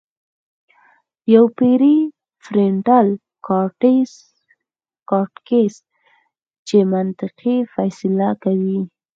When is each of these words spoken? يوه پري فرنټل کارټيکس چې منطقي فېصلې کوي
يوه 1.33 1.49
پري 1.57 1.95
فرنټل 2.45 3.07
کارټيکس 5.09 5.75
چې 6.67 6.77
منطقي 6.93 7.57
فېصلې 7.73 8.31
کوي 8.43 8.79